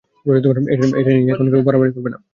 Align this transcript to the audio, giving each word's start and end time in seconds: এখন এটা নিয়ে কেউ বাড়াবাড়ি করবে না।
এখন 0.73 0.89
এটা 0.99 1.11
নিয়ে 1.15 1.33
কেউ 1.51 1.61
বাড়াবাড়ি 1.67 1.91
করবে 1.95 2.09
না। 2.13 2.17